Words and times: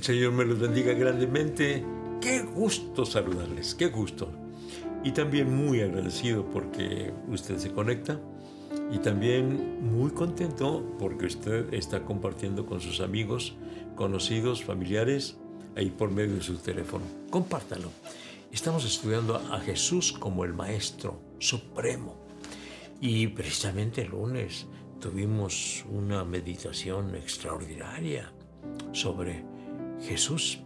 El 0.00 0.06
Señor 0.06 0.32
me 0.32 0.46
los 0.46 0.58
bendiga 0.58 0.94
grandemente. 0.94 1.84
Qué 2.22 2.40
gusto 2.40 3.04
saludarles, 3.04 3.74
qué 3.74 3.88
gusto. 3.88 4.32
Y 5.04 5.12
también 5.12 5.54
muy 5.54 5.82
agradecido 5.82 6.46
porque 6.46 7.12
usted 7.28 7.58
se 7.58 7.70
conecta 7.70 8.18
y 8.90 8.96
también 8.96 9.84
muy 9.92 10.10
contento 10.12 10.96
porque 10.98 11.26
usted 11.26 11.74
está 11.74 12.02
compartiendo 12.02 12.64
con 12.64 12.80
sus 12.80 13.00
amigos, 13.00 13.56
conocidos, 13.94 14.64
familiares, 14.64 15.36
ahí 15.76 15.90
por 15.90 16.10
medio 16.10 16.36
de 16.36 16.42
su 16.42 16.56
teléfono. 16.56 17.04
Compártalo. 17.28 17.90
Estamos 18.50 18.86
estudiando 18.86 19.36
a 19.36 19.60
Jesús 19.60 20.14
como 20.14 20.46
el 20.46 20.54
Maestro 20.54 21.20
Supremo. 21.38 22.16
Y 23.02 23.26
precisamente 23.26 24.00
el 24.00 24.12
lunes 24.12 24.66
tuvimos 24.98 25.84
una 25.90 26.24
meditación 26.24 27.14
extraordinaria 27.16 28.32
sobre 28.92 29.59
Jesús, 30.02 30.60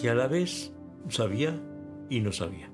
que 0.00 0.10
a 0.10 0.14
la 0.14 0.28
vez 0.28 0.72
sabía 1.08 1.60
y 2.08 2.20
no 2.20 2.32
sabía. 2.32 2.70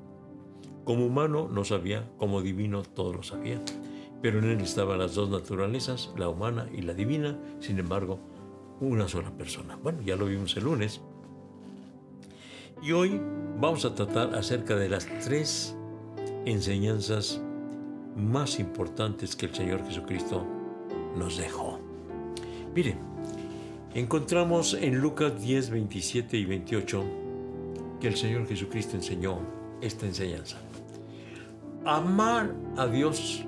Como 0.85 1.07
humano 1.07 1.49
no 1.49 1.65
sabía, 1.65 2.11
como 2.19 2.43
divino 2.43 2.83
todo 2.83 3.13
lo 3.13 3.23
sabía. 3.23 3.61
Pero 4.21 4.39
en 4.39 4.45
él 4.45 4.61
estaban 4.61 4.99
las 4.99 5.15
dos 5.15 5.31
naturalezas, 5.31 6.13
la 6.17 6.29
humana 6.29 6.69
y 6.73 6.83
la 6.83 6.95
divina, 6.95 7.39
sin 7.61 7.79
embargo, 7.79 8.19
una 8.81 9.09
sola 9.09 9.31
persona. 9.31 9.77
Bueno, 9.77 10.01
ya 10.03 10.17
lo 10.17 10.27
vimos 10.27 10.57
el 10.57 10.65
lunes. 10.65 11.01
Y 12.83 12.93
hoy 12.93 13.21
vamos 13.61 13.85
a 13.85 13.95
tratar 13.95 14.35
acerca 14.35 14.77
de 14.77 14.89
las 14.89 15.07
tres 15.25 15.77
enseñanzas 16.45 17.41
más 18.17 18.59
importantes 18.59 19.37
que 19.37 19.47
el 19.47 19.55
Señor 19.55 19.85
Jesucristo 19.85 20.45
nos 21.17 21.37
dejó. 21.37 21.81
Miren, 22.75 23.12
encontramos 23.95 24.75
en 24.75 24.99
Lucas 24.99 25.41
10, 25.41 25.71
27 25.71 26.37
y 26.37 26.45
28 26.45 27.05
que 28.01 28.09
el 28.09 28.17
Señor 28.17 28.47
Jesucristo 28.47 28.97
enseñó 28.97 29.39
esta 29.81 30.07
enseñanza. 30.07 30.57
Amar 31.85 32.55
a 32.77 32.87
Dios 32.87 33.45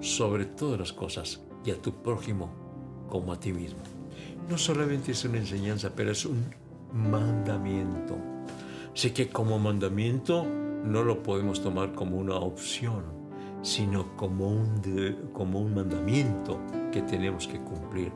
sobre 0.00 0.44
todas 0.44 0.78
las 0.78 0.92
cosas 0.92 1.40
y 1.64 1.70
a 1.70 1.80
tu 1.80 2.02
prójimo 2.02 2.50
como 3.08 3.32
a 3.32 3.40
ti 3.40 3.52
mismo. 3.52 3.80
No 4.48 4.58
solamente 4.58 5.12
es 5.12 5.24
una 5.24 5.38
enseñanza, 5.38 5.90
pero 5.94 6.12
es 6.12 6.24
un 6.26 6.44
mandamiento. 6.92 8.16
Sé 8.94 9.12
que 9.12 9.28
como 9.28 9.58
mandamiento 9.58 10.44
no 10.84 11.02
lo 11.02 11.22
podemos 11.22 11.62
tomar 11.62 11.92
como 11.94 12.18
una 12.18 12.36
opción, 12.36 13.04
sino 13.62 14.16
como 14.16 14.48
un, 14.48 15.30
como 15.32 15.60
un 15.60 15.74
mandamiento 15.74 16.60
que 16.92 17.02
tenemos 17.02 17.48
que 17.48 17.58
cumplir. 17.58 18.12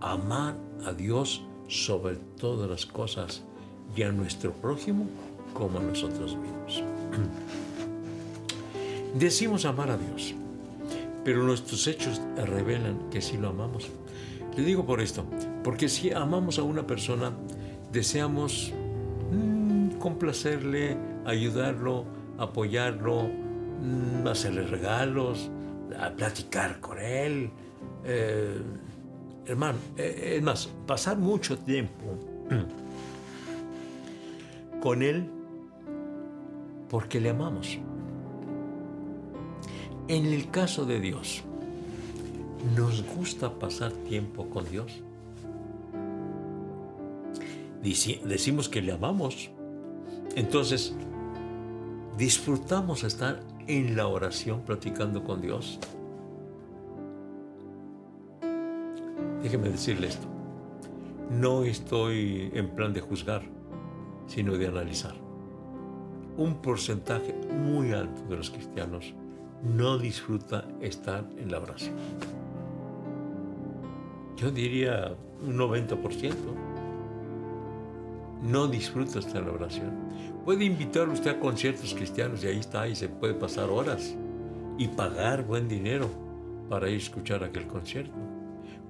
Amar 0.00 0.56
a 0.86 0.92
Dios 0.92 1.42
sobre 1.66 2.16
todas 2.16 2.70
las 2.70 2.86
cosas 2.86 3.42
y 3.96 4.02
a 4.02 4.12
nuestro 4.12 4.52
prójimo 4.52 5.06
como 5.54 5.78
a 5.78 5.82
nosotros 5.82 6.36
mismos. 6.36 6.84
Decimos 9.14 9.64
amar 9.64 9.90
a 9.90 9.96
Dios, 9.96 10.34
pero 11.24 11.42
nuestros 11.42 11.86
hechos 11.86 12.20
revelan 12.36 13.10
que 13.10 13.20
sí 13.20 13.36
lo 13.36 13.48
amamos. 13.48 13.88
Le 14.56 14.62
digo 14.62 14.84
por 14.84 15.00
esto, 15.00 15.24
porque 15.64 15.88
si 15.88 16.10
amamos 16.10 16.58
a 16.58 16.62
una 16.62 16.86
persona, 16.86 17.32
deseamos 17.92 18.72
mm, 19.32 19.98
complacerle, 19.98 20.96
ayudarlo, 21.24 22.04
apoyarlo, 22.38 23.24
mm, 23.24 24.26
hacerle 24.26 24.62
regalos, 24.62 25.50
a 25.98 26.10
platicar 26.10 26.80
con 26.80 26.98
él. 26.98 27.50
Eh, 28.04 28.60
hermano, 29.48 29.78
eh, 29.96 30.34
es 30.36 30.42
más, 30.42 30.68
pasar 30.86 31.18
mucho 31.18 31.58
tiempo 31.58 32.04
con 34.82 35.02
él 35.02 35.28
porque 36.88 37.20
le 37.20 37.30
amamos. 37.30 37.78
En 40.06 40.26
el 40.26 40.50
caso 40.50 40.86
de 40.86 41.00
Dios, 41.00 41.42
¿nos 42.76 43.04
gusta 43.14 43.58
pasar 43.58 43.92
tiempo 43.92 44.48
con 44.48 44.68
Dios? 44.70 45.02
Decimos 47.82 48.68
que 48.68 48.82
le 48.82 48.92
amamos. 48.92 49.50
Entonces, 50.34 50.94
disfrutamos 52.16 53.04
estar 53.04 53.40
en 53.66 53.96
la 53.96 54.06
oración 54.06 54.62
platicando 54.62 55.24
con 55.24 55.40
Dios. 55.40 55.78
Déjeme 59.48 59.70
decirle 59.70 60.08
esto. 60.08 60.26
No 61.30 61.64
estoy 61.64 62.50
en 62.52 62.68
plan 62.68 62.92
de 62.92 63.00
juzgar, 63.00 63.40
sino 64.26 64.58
de 64.58 64.66
analizar. 64.66 65.14
Un 66.36 66.56
porcentaje 66.60 67.34
muy 67.50 67.92
alto 67.92 68.20
de 68.28 68.36
los 68.36 68.50
cristianos 68.50 69.14
no 69.62 69.96
disfruta 69.96 70.68
estar 70.82 71.26
en 71.38 71.50
la 71.50 71.60
oración. 71.60 71.94
Yo 74.36 74.50
diría 74.50 75.16
un 75.42 75.56
90%. 75.56 76.34
No 78.42 78.68
disfruta 78.68 79.20
estar 79.20 79.38
en 79.38 79.46
la 79.46 79.54
oración. 79.54 79.92
Puede 80.44 80.66
invitar 80.66 81.08
usted 81.08 81.30
a 81.30 81.40
conciertos 81.40 81.94
cristianos 81.94 82.44
y 82.44 82.48
ahí 82.48 82.58
está, 82.58 82.86
y 82.86 82.94
se 82.94 83.08
puede 83.08 83.32
pasar 83.32 83.70
horas 83.70 84.14
y 84.76 84.88
pagar 84.88 85.46
buen 85.46 85.68
dinero 85.68 86.10
para 86.68 86.90
ir 86.90 86.96
a 86.96 86.98
escuchar 86.98 87.42
aquel 87.42 87.66
concierto. 87.66 88.12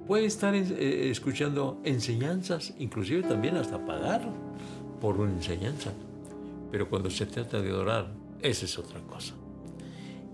Puede 0.08 0.24
estar 0.24 0.54
eh, 0.54 1.10
escuchando 1.10 1.82
enseñanzas, 1.84 2.72
inclusive 2.78 3.22
también 3.24 3.58
hasta 3.58 3.84
pagar 3.84 4.26
por 5.02 5.20
una 5.20 5.32
enseñanza. 5.32 5.92
Pero 6.72 6.88
cuando 6.88 7.10
se 7.10 7.26
trata 7.26 7.60
de 7.60 7.70
orar, 7.74 8.10
esa 8.40 8.64
es 8.64 8.78
otra 8.78 9.00
cosa. 9.02 9.34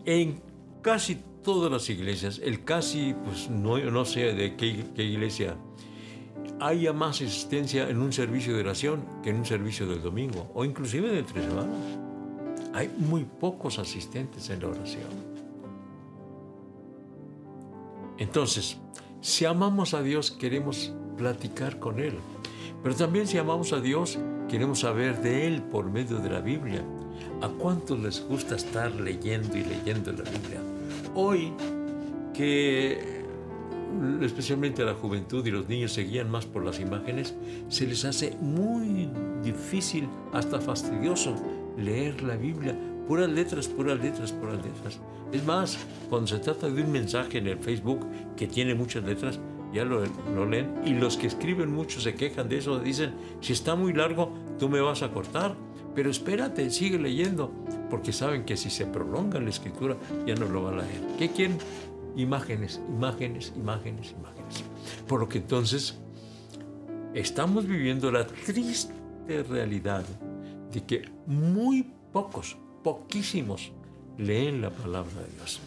En 0.04 0.40
casi 0.80 1.18
todas 1.42 1.72
las 1.72 1.90
iglesias, 1.90 2.40
el 2.44 2.62
casi, 2.62 3.16
pues 3.24 3.50
no, 3.50 3.76
no 3.78 4.04
sé 4.04 4.32
de 4.32 4.54
qué, 4.54 4.84
qué 4.94 5.02
iglesia, 5.02 5.56
haya 6.60 6.92
más 6.92 7.16
asistencia 7.16 7.90
en 7.90 7.98
un 7.98 8.12
servicio 8.12 8.54
de 8.54 8.60
oración 8.60 9.04
que 9.24 9.30
en 9.30 9.38
un 9.38 9.44
servicio 9.44 9.88
del 9.88 10.00
domingo, 10.00 10.52
o 10.54 10.64
inclusive 10.64 11.10
de 11.10 11.24
tres 11.24 11.46
semanas. 11.46 11.76
Hay 12.74 12.94
muy 12.96 13.24
pocos 13.24 13.80
asistentes 13.80 14.48
en 14.50 14.60
la 14.60 14.68
oración. 14.68 15.34
Entonces, 18.18 18.78
si 19.24 19.46
amamos 19.46 19.94
a 19.94 20.02
Dios, 20.02 20.30
queremos 20.32 20.92
platicar 21.16 21.78
con 21.78 21.98
Él. 21.98 22.18
Pero 22.82 22.94
también 22.94 23.26
si 23.26 23.38
amamos 23.38 23.72
a 23.72 23.80
Dios, 23.80 24.18
queremos 24.50 24.80
saber 24.80 25.22
de 25.22 25.46
Él 25.46 25.62
por 25.62 25.90
medio 25.90 26.18
de 26.18 26.28
la 26.28 26.40
Biblia. 26.40 26.84
¿A 27.40 27.48
cuántos 27.48 27.98
les 28.00 28.20
gusta 28.20 28.54
estar 28.54 28.92
leyendo 28.92 29.56
y 29.56 29.64
leyendo 29.64 30.12
la 30.12 30.24
Biblia? 30.30 30.60
Hoy 31.14 31.54
que 32.34 33.24
especialmente 34.20 34.82
a 34.82 34.86
la 34.86 34.94
juventud 34.94 35.46
y 35.46 35.50
los 35.50 35.70
niños 35.70 35.94
se 35.94 36.02
guían 36.02 36.30
más 36.30 36.44
por 36.44 36.62
las 36.62 36.78
imágenes, 36.78 37.34
se 37.70 37.86
les 37.86 38.04
hace 38.04 38.36
muy 38.42 39.08
difícil, 39.42 40.06
hasta 40.34 40.60
fastidioso, 40.60 41.34
leer 41.78 42.20
la 42.22 42.36
Biblia. 42.36 42.76
Puras 43.08 43.30
letras, 43.30 43.68
puras 43.68 43.98
letras, 44.00 44.32
puras 44.32 44.56
letras. 44.56 45.00
Es 45.32 45.44
más, 45.44 45.78
cuando 46.08 46.28
se 46.28 46.38
trata 46.38 46.68
de 46.68 46.82
un 46.82 46.90
mensaje 46.90 47.38
en 47.38 47.48
el 47.48 47.58
Facebook 47.58 48.06
que 48.36 48.46
tiene 48.46 48.74
muchas 48.74 49.04
letras, 49.04 49.38
ya 49.72 49.84
lo, 49.84 50.04
lo, 50.34 50.46
leen 50.46 50.72
y 50.84 50.90
los 50.90 51.16
que 51.16 51.26
escriben 51.26 51.72
mucho 51.72 52.00
se 52.00 52.14
quejan 52.14 52.48
de 52.48 52.58
eso, 52.58 52.78
dicen, 52.78 53.14
si 53.40 53.52
está 53.52 53.74
muy 53.74 53.92
largo, 53.92 54.32
tú 54.58 54.68
me 54.68 54.80
vas 54.80 55.02
a 55.02 55.10
cortar, 55.12 55.56
pero 55.94 56.10
espérate, 56.10 56.70
sigue 56.70 56.98
leyendo, 56.98 57.52
porque 57.90 58.12
saben 58.12 58.44
que 58.44 58.56
si 58.56 58.70
se 58.70 58.86
prolonga 58.86 59.40
la 59.40 59.50
escritura 59.50 59.96
ya 60.26 60.34
no 60.34 60.46
lo 60.46 60.62
van 60.62 60.74
a 60.74 60.82
leer. 60.82 61.02
¿Qué 61.18 61.28
quieren? 61.28 61.58
Imágenes, 62.16 62.80
imágenes, 62.88 63.52
imágenes, 63.56 64.14
imágenes. 64.18 64.64
Por 65.08 65.20
lo 65.20 65.28
que 65.28 65.38
entonces 65.38 65.98
estamos 67.12 67.66
viviendo 67.66 68.10
la 68.12 68.26
triste 68.26 68.94
realidad 69.48 70.04
de 70.72 70.84
que 70.84 71.02
muy 71.26 71.90
pocos, 72.12 72.56
poquísimos, 72.84 73.72
leen 74.16 74.60
la 74.60 74.70
palabra 74.70 75.22
de 75.22 75.34
Dios. 75.34 75.58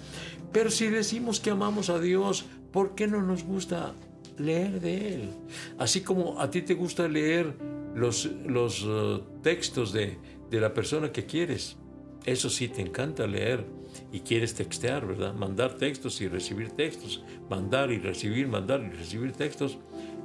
Pero 0.53 0.69
si 0.71 0.87
decimos 0.87 1.41
que 1.41 1.49
amamos 1.49 1.89
a 1.89 1.99
Dios, 1.99 2.45
¿por 2.71 2.95
qué 2.95 3.07
no 3.07 3.21
nos 3.21 3.43
gusta 3.43 3.93
leer 4.37 4.79
de 4.79 5.15
Él? 5.15 5.29
Así 5.77 6.01
como 6.01 6.39
a 6.39 6.49
ti 6.49 6.61
te 6.61 6.75
gusta 6.75 7.09
leer 7.09 7.53
los, 7.93 8.29
los 8.45 8.85
uh, 8.85 9.21
textos 9.41 9.91
de, 9.91 10.17
de 10.49 10.61
la 10.61 10.73
persona 10.73 11.11
que 11.11 11.25
quieres. 11.25 11.75
Eso 12.23 12.49
sí, 12.49 12.69
te 12.69 12.81
encanta 12.81 13.27
leer 13.27 13.65
y 14.11 14.21
quieres 14.21 14.53
textear, 14.53 15.05
¿verdad? 15.05 15.33
Mandar 15.33 15.73
textos 15.73 16.21
y 16.21 16.27
recibir 16.27 16.71
textos, 16.71 17.23
mandar 17.49 17.91
y 17.91 17.97
recibir, 17.97 18.47
mandar 18.47 18.81
y 18.81 18.95
recibir 18.95 19.31
textos. 19.33 19.77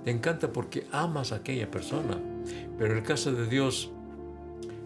Te 0.04 0.10
encanta 0.10 0.52
porque 0.52 0.86
amas 0.92 1.32
a 1.32 1.36
aquella 1.36 1.70
persona. 1.70 2.18
Pero 2.76 2.92
en 2.92 2.98
el 2.98 3.04
caso 3.04 3.32
de 3.32 3.46
Dios, 3.46 3.90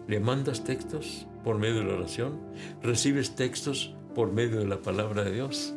le 0.07 0.19
mandas 0.19 0.63
textos 0.63 1.25
por 1.47 1.57
medio 1.57 1.75
de 1.75 1.85
la 1.85 1.93
oración, 1.93 2.41
recibes 2.83 3.33
textos 3.33 3.93
por 4.13 4.33
medio 4.33 4.59
de 4.59 4.67
la 4.67 4.81
palabra 4.81 5.23
de 5.23 5.31
Dios. 5.31 5.73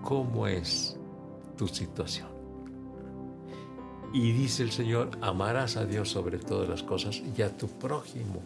¿Cómo 0.00 0.46
es 0.46 0.96
tu 1.56 1.66
situación? 1.66 2.28
Y 4.14 4.30
dice 4.30 4.62
el 4.62 4.70
Señor, 4.70 5.10
amarás 5.22 5.76
a 5.76 5.86
Dios 5.86 6.10
sobre 6.10 6.38
todas 6.38 6.68
las 6.68 6.84
cosas 6.84 7.20
y 7.36 7.42
a 7.42 7.56
tu 7.56 7.66
prójimo 7.66 8.40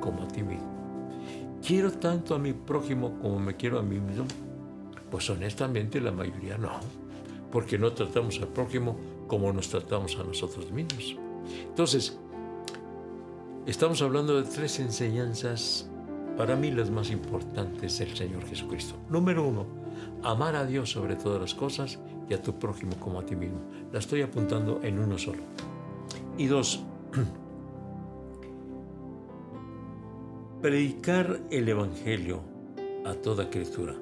como 0.00 0.22
a 0.22 0.28
ti 0.28 0.44
mismo. 0.44 1.58
¿Quiero 1.66 1.90
tanto 1.90 2.36
a 2.36 2.38
mi 2.38 2.52
prójimo 2.52 3.18
como 3.20 3.40
me 3.40 3.56
quiero 3.56 3.80
a 3.80 3.82
mí 3.82 3.98
mismo? 3.98 4.26
Pues 5.10 5.28
honestamente 5.28 6.00
la 6.00 6.12
mayoría 6.12 6.56
no, 6.56 6.70
porque 7.50 7.78
no 7.78 7.92
tratamos 7.92 8.38
al 8.38 8.46
prójimo 8.46 8.96
como 9.26 9.52
nos 9.52 9.68
tratamos 9.70 10.16
a 10.20 10.22
nosotros 10.22 10.70
mismos. 10.70 11.16
Entonces, 11.66 12.16
estamos 13.66 14.02
hablando 14.02 14.40
de 14.40 14.48
tres 14.48 14.80
enseñanzas, 14.80 15.88
para 16.36 16.56
mí 16.56 16.70
las 16.70 16.90
más 16.90 17.10
importantes 17.10 17.98
del 17.98 18.16
Señor 18.16 18.46
Jesucristo. 18.46 18.96
Número 19.08 19.46
uno, 19.46 19.66
amar 20.22 20.56
a 20.56 20.66
Dios 20.66 20.90
sobre 20.90 21.16
todas 21.16 21.40
las 21.40 21.54
cosas 21.54 21.98
y 22.28 22.34
a 22.34 22.42
tu 22.42 22.58
prójimo 22.58 22.96
como 22.98 23.20
a 23.20 23.26
ti 23.26 23.36
mismo. 23.36 23.60
La 23.92 23.98
estoy 23.98 24.22
apuntando 24.22 24.80
en 24.82 24.98
uno 24.98 25.18
solo. 25.18 25.42
Y 26.38 26.46
dos, 26.46 26.82
predicar 30.62 31.40
el 31.50 31.68
Evangelio 31.68 32.40
a 33.04 33.14
toda 33.14 33.50
criatura. 33.50 33.94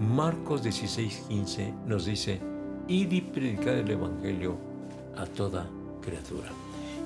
Marcos 0.00 0.64
16:15 0.64 1.84
nos 1.86 2.06
dice, 2.06 2.40
id 2.88 3.12
y 3.12 3.20
predicar 3.20 3.74
el 3.74 3.90
Evangelio 3.90 4.56
a 5.16 5.26
toda 5.26 5.68
criatura. 6.00 6.50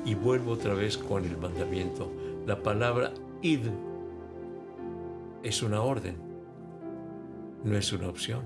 Y 0.04 0.14
vuelvo 0.14 0.52
otra 0.52 0.74
vez 0.74 0.96
con 0.96 1.24
el 1.24 1.36
mandamiento. 1.36 2.10
La 2.46 2.62
palabra 2.62 3.12
id 3.42 3.66
es 5.42 5.62
una 5.62 5.82
orden, 5.82 6.16
no 7.64 7.76
es 7.76 7.92
una 7.92 8.08
opción. 8.08 8.42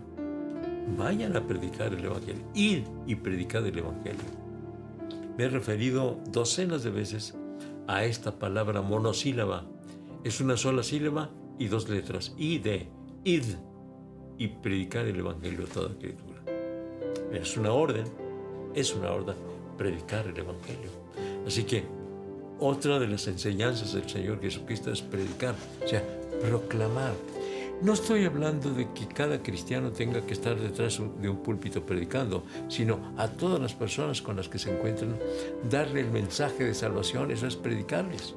Vayan 0.99 1.37
a 1.37 1.47
predicar 1.47 1.95
el 1.95 2.05
Evangelio. 2.05 2.45
Id 2.55 2.85
y 3.07 3.15
predicar 3.15 3.65
el 3.65 3.79
Evangelio. 3.79 4.25
Me 5.37 5.45
he 5.45 5.49
referido 5.49 6.19
docenas 6.31 6.83
de 6.83 6.91
veces 6.91 7.35
a 7.87 8.05
esta 8.05 8.39
palabra 8.39 8.83
monosílaba. 8.83 9.65
Es 10.25 10.41
una 10.41 10.57
sola 10.57 10.83
sílaba 10.83 11.31
y 11.59 11.69
dos 11.69 11.89
letras. 11.89 12.35
Id, 12.37 12.67
id 13.25 13.45
y 14.39 14.49
predicar 14.49 15.07
el 15.07 15.19
Evangelio 15.19 15.65
a 15.65 15.69
toda 15.69 15.97
criatura. 15.99 16.43
Es 17.33 17.57
una 17.57 17.73
orden, 17.73 18.05
es 18.75 18.95
una 18.95 19.11
orden 19.11 19.37
predicar 19.77 20.27
el 20.27 20.39
Evangelio. 20.39 20.91
Así 21.47 21.65
que 21.65 21.85
otra 22.59 22.99
de 22.99 23.09
las 23.09 23.27
enseñanzas 23.27 23.93
del 23.93 24.09
Señor 24.09 24.41
Jesucristo 24.41 24.93
es 24.93 25.03
predicar, 25.03 25.55
o 25.85 25.89
sea, 25.89 26.03
proclamar. 26.41 27.13
No 27.83 27.93
estoy 27.93 28.25
hablando 28.25 28.71
de 28.71 28.89
que 28.93 29.07
cada 29.09 29.43
cristiano 29.43 29.91
tenga 29.91 30.25
que 30.25 30.33
estar 30.33 30.59
detrás 30.59 31.01
de 31.21 31.29
un 31.29 31.43
púlpito 31.43 31.85
predicando, 31.85 32.45
sino 32.69 33.13
a 33.17 33.29
todas 33.29 33.61
las 33.61 33.75
personas 33.75 34.23
con 34.23 34.37
las 34.37 34.49
que 34.49 34.59
se 34.59 34.73
encuentran, 34.73 35.19
darle 35.69 36.01
el 36.01 36.11
mensaje 36.11 36.65
de 36.65 36.75
salvación, 36.75 37.31
eso 37.31 37.47
es 37.47 37.57
predicarles. 37.57 38.35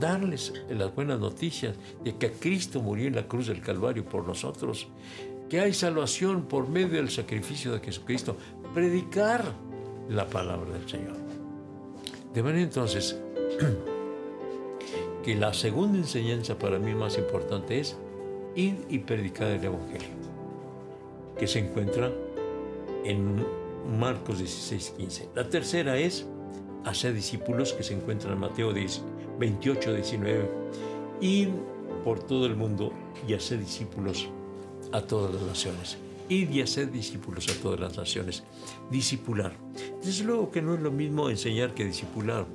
Darles 0.00 0.52
las 0.68 0.94
buenas 0.94 1.20
noticias 1.20 1.76
de 2.02 2.16
que 2.16 2.32
Cristo 2.32 2.82
murió 2.82 3.06
en 3.06 3.14
la 3.14 3.28
cruz 3.28 3.46
del 3.46 3.60
Calvario 3.60 4.04
por 4.04 4.26
nosotros, 4.26 4.88
que 5.48 5.60
hay 5.60 5.72
salvación 5.72 6.46
por 6.46 6.68
medio 6.68 6.96
del 6.96 7.10
sacrificio 7.10 7.72
de 7.72 7.80
Jesucristo. 7.80 8.36
Predicar 8.74 9.44
la 10.08 10.26
palabra 10.28 10.72
del 10.72 10.88
Señor. 10.88 11.16
De 12.34 12.42
manera 12.42 12.62
entonces 12.62 13.18
que 15.24 15.34
la 15.34 15.52
segunda 15.52 15.98
enseñanza 15.98 16.58
para 16.58 16.78
mí 16.78 16.94
más 16.94 17.18
importante 17.18 17.78
es 17.78 17.96
ir 18.54 18.84
y 18.88 18.98
predicar 18.98 19.48
el 19.48 19.64
Evangelio, 19.64 20.08
que 21.38 21.46
se 21.46 21.60
encuentra 21.60 22.10
en 23.04 23.44
Marcos 23.98 24.38
16, 24.38 24.94
15. 24.96 25.28
La 25.34 25.48
tercera 25.48 25.96
es 25.96 26.26
hacer 26.84 27.14
discípulos, 27.14 27.72
que 27.72 27.82
se 27.82 27.94
encuentra 27.94 28.32
en 28.32 28.38
Mateo 28.38 28.72
28, 29.38 29.94
19. 29.94 30.50
Ir 31.20 31.50
por 32.04 32.20
todo 32.20 32.46
el 32.46 32.56
mundo 32.56 32.92
y 33.26 33.34
hacer 33.34 33.58
discípulos 33.58 34.28
a 34.92 35.00
todas 35.02 35.34
las 35.34 35.42
naciones. 35.42 35.98
Y 36.32 36.62
hacer 36.62 36.90
discípulos 36.90 37.46
a 37.50 37.60
todas 37.60 37.78
las 37.78 37.94
naciones. 37.98 38.42
Discipular. 38.90 39.54
Desde 40.02 40.24
luego 40.24 40.50
que 40.50 40.62
no 40.62 40.72
es 40.72 40.80
lo 40.80 40.90
mismo 40.90 41.28
enseñar 41.28 41.74
que 41.74 41.84
discipular. 41.84 42.46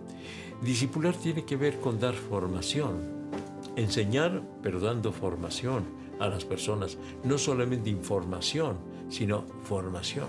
Discipular 0.63 1.13
tiene 1.13 1.45
que 1.45 1.57
ver 1.57 1.79
con 1.79 2.00
dar 2.00 2.15
formación. 2.15 3.29
Enseñar, 3.75 4.41
pero 4.63 4.79
dando 4.79 5.12
formación 5.12 5.83
a 6.19 6.27
las 6.27 6.44
personas. 6.44 6.97
No 7.24 7.38
solamente 7.38 7.91
información, 7.91 8.77
sino 9.09 9.45
formación. 9.62 10.25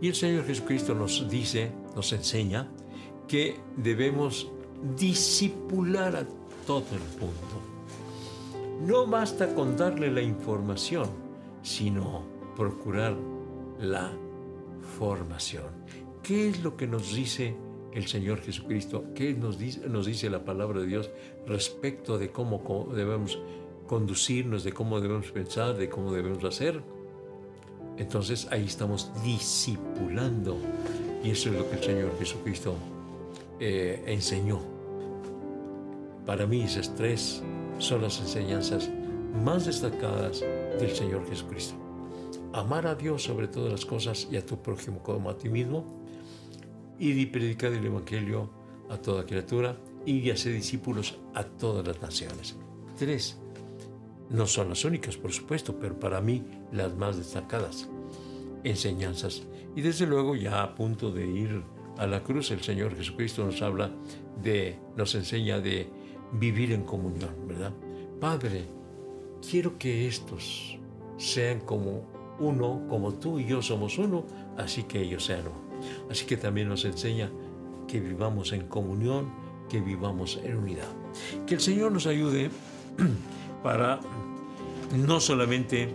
Y 0.00 0.08
el 0.08 0.14
Señor 0.14 0.46
Jesucristo 0.46 0.94
nos 0.94 1.28
dice, 1.28 1.70
nos 1.94 2.10
enseña, 2.14 2.66
que 3.28 3.60
debemos 3.76 4.50
discipular 4.96 6.16
a 6.16 6.26
todo 6.66 6.86
el 6.92 7.20
mundo. 7.20 8.86
No 8.86 9.06
basta 9.06 9.54
con 9.54 9.76
darle 9.76 10.10
la 10.10 10.22
información, 10.22 11.10
sino 11.62 12.39
procurar 12.56 13.16
la 13.78 14.12
formación. 14.98 15.64
¿Qué 16.22 16.48
es 16.48 16.62
lo 16.62 16.76
que 16.76 16.86
nos 16.86 17.14
dice 17.14 17.56
el 17.92 18.06
Señor 18.06 18.40
Jesucristo? 18.40 19.04
¿Qué 19.14 19.34
nos 19.34 19.58
dice, 19.58 19.88
nos 19.88 20.06
dice 20.06 20.30
la 20.30 20.44
palabra 20.44 20.80
de 20.80 20.86
Dios 20.86 21.10
respecto 21.46 22.18
de 22.18 22.30
cómo 22.30 22.88
debemos 22.94 23.38
conducirnos, 23.86 24.62
de 24.64 24.72
cómo 24.72 25.00
debemos 25.00 25.30
pensar, 25.32 25.76
de 25.76 25.88
cómo 25.88 26.12
debemos 26.12 26.44
hacer? 26.44 26.82
Entonces 27.96 28.48
ahí 28.50 28.64
estamos 28.64 29.10
discipulando. 29.24 30.56
Y 31.22 31.30
eso 31.30 31.50
es 31.50 31.56
lo 31.56 31.68
que 31.68 31.76
el 31.76 31.82
Señor 31.82 32.18
Jesucristo 32.18 32.74
eh, 33.58 34.02
enseñó. 34.06 34.60
Para 36.24 36.46
mí 36.46 36.62
esas 36.62 36.94
tres 36.94 37.42
son 37.78 38.02
las 38.02 38.20
enseñanzas 38.20 38.90
más 39.44 39.66
destacadas 39.66 40.40
del 40.78 40.90
Señor 40.94 41.28
Jesucristo. 41.28 41.74
Amar 42.52 42.86
a 42.86 42.94
Dios 42.94 43.22
sobre 43.22 43.48
todas 43.48 43.72
las 43.72 43.86
cosas 43.86 44.28
y 44.30 44.36
a 44.36 44.44
tu 44.44 44.60
prójimo 44.60 45.02
como 45.02 45.30
a 45.30 45.36
ti 45.36 45.48
mismo. 45.48 45.84
Y 46.98 47.26
predicar 47.26 47.72
el 47.72 47.86
Evangelio 47.86 48.50
a 48.90 48.98
toda 48.98 49.24
criatura 49.24 49.76
y 50.04 50.30
hacer 50.30 50.52
discípulos 50.52 51.18
a 51.34 51.44
todas 51.44 51.86
las 51.86 52.00
naciones. 52.02 52.56
Tres. 52.98 53.38
No 54.28 54.46
son 54.46 54.68
las 54.68 54.84
únicas, 54.84 55.16
por 55.16 55.32
supuesto, 55.32 55.76
pero 55.80 55.98
para 55.98 56.20
mí 56.20 56.44
las 56.72 56.94
más 56.94 57.16
destacadas 57.16 57.88
enseñanzas. 58.64 59.42
Y 59.74 59.82
desde 59.82 60.06
luego 60.06 60.36
ya 60.36 60.62
a 60.62 60.74
punto 60.74 61.10
de 61.10 61.26
ir 61.26 61.62
a 61.96 62.06
la 62.06 62.22
cruz, 62.22 62.50
el 62.50 62.62
Señor 62.62 62.96
Jesucristo 62.96 63.44
nos 63.44 63.60
habla 63.62 63.90
de, 64.42 64.78
nos 64.96 65.14
enseña 65.14 65.60
de 65.60 65.88
vivir 66.32 66.72
en 66.72 66.82
comunión, 66.84 67.34
¿verdad? 67.46 67.72
Padre, 68.20 68.64
quiero 69.48 69.78
que 69.78 70.06
estos 70.06 70.78
sean 71.16 71.60
como 71.60 72.19
uno, 72.40 72.82
como 72.88 73.14
tú 73.14 73.38
y 73.38 73.46
yo 73.46 73.62
somos 73.62 73.98
uno, 73.98 74.24
así 74.56 74.84
que 74.84 75.00
ellos 75.02 75.24
sean 75.24 75.42
uno. 75.42 75.70
Así 76.10 76.26
que 76.26 76.36
también 76.36 76.68
nos 76.68 76.84
enseña 76.84 77.30
que 77.86 78.00
vivamos 78.00 78.52
en 78.52 78.66
comunión, 78.66 79.30
que 79.68 79.80
vivamos 79.80 80.40
en 80.42 80.56
unidad. 80.56 80.88
Que 81.46 81.54
el 81.54 81.60
Señor 81.60 81.92
nos 81.92 82.06
ayude 82.06 82.50
para 83.62 84.00
no 84.96 85.20
solamente 85.20 85.94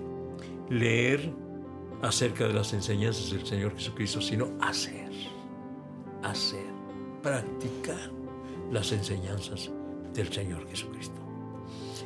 leer 0.69 1.33
acerca 2.01 2.47
de 2.47 2.53
las 2.53 2.73
enseñanzas 2.73 3.31
del 3.31 3.45
Señor 3.45 3.75
Jesucristo, 3.75 4.21
sino 4.21 4.49
hacer, 4.61 5.09
hacer, 6.23 6.65
practicar 7.21 8.11
las 8.71 8.91
enseñanzas 8.91 9.71
del 10.13 10.31
Señor 10.31 10.67
Jesucristo. 10.67 11.19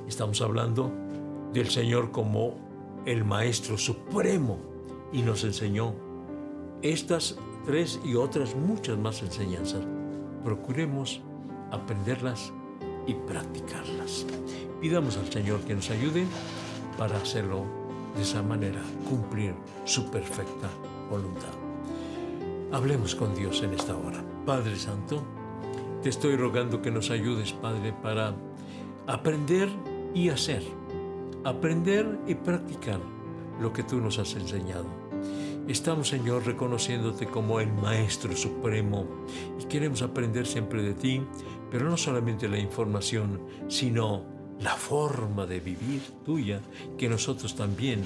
Estamos 0.07 0.41
hablando 0.41 0.91
del 1.53 1.69
Señor 1.69 2.11
como 2.11 2.68
el 3.09 3.25
Maestro 3.25 3.75
Supremo 3.75 4.59
y 5.11 5.23
nos 5.23 5.43
enseñó 5.43 5.95
estas 6.83 7.39
tres 7.65 7.99
y 8.05 8.13
otras 8.13 8.55
muchas 8.55 8.99
más 8.99 9.23
enseñanzas. 9.23 9.81
Procuremos 10.43 11.19
aprenderlas 11.71 12.53
y 13.07 13.15
practicarlas. 13.15 14.27
Pidamos 14.79 15.17
al 15.17 15.27
Señor 15.31 15.61
que 15.61 15.73
nos 15.73 15.89
ayude 15.89 16.23
para 16.99 17.17
hacerlo 17.17 17.65
de 18.15 18.21
esa 18.21 18.43
manera, 18.43 18.81
cumplir 19.09 19.55
su 19.85 20.11
perfecta 20.11 20.69
voluntad. 21.09 21.53
Hablemos 22.71 23.15
con 23.15 23.33
Dios 23.33 23.63
en 23.63 23.73
esta 23.73 23.97
hora. 23.97 24.23
Padre 24.45 24.75
Santo, 24.75 25.23
te 26.03 26.09
estoy 26.09 26.35
rogando 26.35 26.83
que 26.83 26.91
nos 26.91 27.09
ayudes, 27.09 27.53
Padre, 27.53 27.91
para 27.91 28.35
aprender 29.07 29.67
y 30.13 30.29
hacer, 30.29 30.61
aprender 31.43 32.19
y 32.27 32.35
practicar 32.35 32.99
lo 33.59 33.73
que 33.73 33.83
tú 33.83 33.97
nos 33.97 34.19
has 34.19 34.35
enseñado. 34.35 34.87
Estamos, 35.67 36.07
Señor, 36.07 36.45
reconociéndote 36.47 37.27
como 37.27 37.59
el 37.59 37.71
Maestro 37.71 38.35
Supremo 38.35 39.05
y 39.61 39.65
queremos 39.65 40.01
aprender 40.01 40.47
siempre 40.47 40.81
de 40.81 40.95
ti, 40.95 41.21
pero 41.69 41.87
no 41.87 41.95
solamente 41.95 42.47
la 42.47 42.57
información, 42.57 43.41
sino 43.67 44.25
la 44.59 44.75
forma 44.75 45.45
de 45.45 45.59
vivir 45.59 46.01
tuya, 46.25 46.61
que 46.97 47.07
nosotros 47.07 47.55
también 47.55 48.01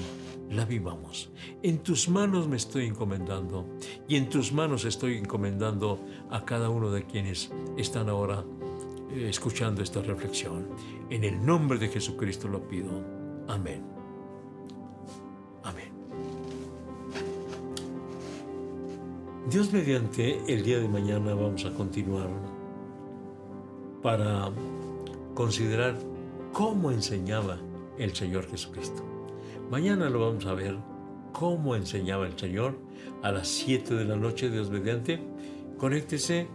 la 0.50 0.64
vivamos. 0.66 1.30
En 1.62 1.78
tus 1.78 2.08
manos 2.08 2.48
me 2.48 2.56
estoy 2.56 2.86
encomendando 2.86 3.66
y 4.06 4.16
en 4.16 4.28
tus 4.28 4.52
manos 4.52 4.84
estoy 4.84 5.16
encomendando 5.16 5.98
a 6.30 6.44
cada 6.44 6.68
uno 6.68 6.90
de 6.90 7.04
quienes 7.04 7.50
están 7.78 8.08
ahora 8.08 8.44
eh, 9.10 9.26
escuchando 9.28 9.82
esta 9.82 10.02
reflexión. 10.02 10.68
En 11.08 11.24
el 11.24 11.44
nombre 11.44 11.78
de 11.78 11.88
Jesucristo 11.88 12.46
lo 12.46 12.68
pido. 12.68 13.23
Amén. 13.48 13.82
Amén. 15.62 15.92
Dios 19.50 19.72
mediante, 19.72 20.40
el 20.48 20.62
día 20.62 20.78
de 20.78 20.88
mañana 20.88 21.34
vamos 21.34 21.64
a 21.64 21.74
continuar 21.74 22.28
para 24.02 24.50
considerar 25.34 25.96
cómo 26.52 26.90
enseñaba 26.90 27.58
el 27.98 28.14
Señor 28.14 28.48
Jesucristo. 28.48 29.02
Mañana 29.70 30.08
lo 30.08 30.20
vamos 30.20 30.46
a 30.46 30.54
ver 30.54 30.76
cómo 31.32 31.76
enseñaba 31.76 32.26
el 32.26 32.38
Señor 32.38 32.78
a 33.22 33.32
las 33.32 33.48
7 33.48 33.94
de 33.94 34.04
la 34.04 34.16
noche, 34.16 34.50
Dios 34.50 34.70
mediante. 34.70 35.20
Conéctese 35.78 36.46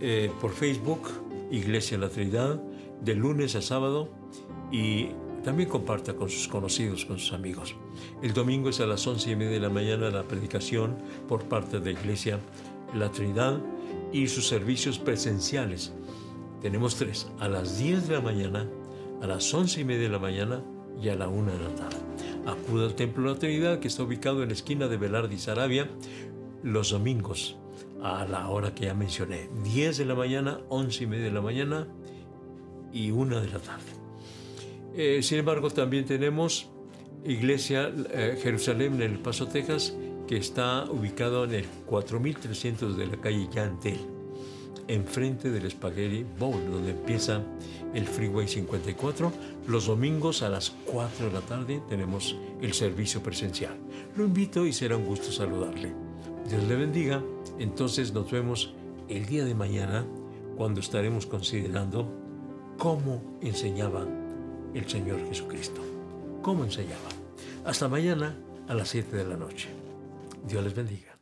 eh, 0.00 0.30
por 0.40 0.50
Facebook, 0.50 1.02
Iglesia 1.50 1.96
La 1.98 2.08
Trinidad, 2.08 2.60
de 3.02 3.14
lunes 3.14 3.54
a 3.54 3.62
sábado 3.62 4.08
y 4.72 5.10
también 5.44 5.68
comparta 5.68 6.14
con 6.14 6.28
sus 6.28 6.48
conocidos, 6.48 7.04
con 7.04 7.18
sus 7.18 7.32
amigos. 7.32 7.76
El 8.22 8.32
domingo 8.32 8.70
es 8.70 8.80
a 8.80 8.86
las 8.86 9.06
once 9.06 9.30
y 9.30 9.36
media 9.36 9.52
de 9.52 9.60
la 9.60 9.68
mañana 9.68 10.10
la 10.10 10.24
predicación 10.24 10.96
por 11.28 11.44
parte 11.44 11.78
de 11.78 11.92
Iglesia 11.92 12.40
La 12.94 13.10
Trinidad 13.10 13.60
y 14.12 14.26
sus 14.26 14.48
servicios 14.48 14.98
presenciales. 14.98 15.92
Tenemos 16.60 16.96
tres, 16.96 17.28
a 17.38 17.48
las 17.48 17.78
10 17.78 18.08
de 18.08 18.14
la 18.14 18.20
mañana, 18.20 18.68
a 19.20 19.26
las 19.26 19.52
once 19.54 19.82
y 19.82 19.84
media 19.84 20.04
de 20.04 20.08
la 20.08 20.18
mañana 20.18 20.64
y 21.00 21.08
a 21.10 21.14
la 21.14 21.28
una 21.28 21.52
de 21.52 21.58
la 21.58 21.74
tarde. 21.74 21.96
Acuda 22.46 22.86
al 22.86 22.94
Templo 22.94 23.24
de 23.24 23.34
la 23.34 23.38
Trinidad 23.38 23.78
que 23.78 23.88
está 23.88 24.02
ubicado 24.02 24.42
en 24.42 24.48
la 24.48 24.54
esquina 24.54 24.88
de 24.88 24.96
Velarde 24.96 25.34
y 25.34 25.38
Sarabia 25.38 25.88
los 26.62 26.90
domingos 26.90 27.56
a 28.02 28.24
la 28.26 28.48
hora 28.48 28.74
que 28.74 28.84
ya 28.84 28.94
mencioné, 28.94 29.48
10 29.62 29.98
de 29.98 30.04
la 30.04 30.14
mañana, 30.14 30.60
11 30.68 31.04
y 31.04 31.06
media 31.06 31.24
de 31.24 31.30
la 31.30 31.40
mañana 31.40 31.88
y 32.92 33.10
una 33.10 33.40
de 33.40 33.48
la 33.48 33.58
tarde. 33.58 33.93
Eh, 34.96 35.20
sin 35.22 35.38
embargo, 35.38 35.70
también 35.70 36.04
tenemos 36.04 36.68
Iglesia 37.24 37.92
eh, 38.12 38.38
Jerusalén 38.40 38.94
en 38.94 39.02
El 39.02 39.18
Paso, 39.18 39.48
Texas, 39.48 39.94
que 40.28 40.36
está 40.36 40.84
ubicado 40.84 41.44
en 41.44 41.54
el 41.54 41.66
4300 41.86 42.96
de 42.96 43.06
la 43.06 43.16
calle 43.16 43.48
Yantel, 43.52 43.98
enfrente 44.86 45.50
del 45.50 45.68
Spaghetti 45.70 46.24
Bowl, 46.38 46.64
donde 46.70 46.92
empieza 46.92 47.42
el 47.92 48.06
Freeway 48.06 48.46
54. 48.46 49.32
Los 49.66 49.86
domingos 49.86 50.42
a 50.42 50.48
las 50.48 50.70
4 50.86 51.26
de 51.26 51.32
la 51.32 51.40
tarde 51.40 51.82
tenemos 51.88 52.36
el 52.62 52.72
servicio 52.72 53.20
presencial. 53.22 53.76
Lo 54.16 54.24
invito 54.24 54.64
y 54.64 54.72
será 54.72 54.96
un 54.96 55.06
gusto 55.06 55.32
saludarle. 55.32 55.92
Dios 56.48 56.62
le 56.64 56.76
bendiga. 56.76 57.22
Entonces 57.58 58.12
nos 58.12 58.30
vemos 58.30 58.74
el 59.08 59.26
día 59.26 59.44
de 59.44 59.54
mañana 59.54 60.06
cuando 60.56 60.80
estaremos 60.80 61.26
considerando 61.26 62.08
cómo 62.78 63.38
enseñaba 63.40 64.06
el 64.74 64.88
Señor 64.88 65.26
Jesucristo. 65.28 65.80
¿Cómo 66.42 66.64
enseñaba? 66.64 67.08
Hasta 67.64 67.88
mañana 67.88 68.36
a 68.68 68.74
las 68.74 68.88
7 68.88 69.16
de 69.16 69.24
la 69.24 69.36
noche. 69.36 69.68
Dios 70.46 70.62
les 70.62 70.74
bendiga. 70.74 71.13